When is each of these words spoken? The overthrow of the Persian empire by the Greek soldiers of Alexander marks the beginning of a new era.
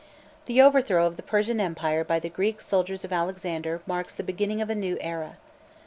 The 0.47 0.59
overthrow 0.63 1.05
of 1.05 1.15
the 1.15 1.21
Persian 1.21 1.59
empire 1.61 2.03
by 2.03 2.19
the 2.19 2.27
Greek 2.27 2.59
soldiers 2.59 3.05
of 3.05 3.13
Alexander 3.13 3.83
marks 3.85 4.15
the 4.15 4.23
beginning 4.23 4.59
of 4.59 4.71
a 4.71 4.73
new 4.73 4.97
era. 4.99 5.37